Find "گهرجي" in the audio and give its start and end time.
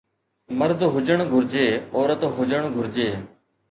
1.31-1.67, 2.77-3.09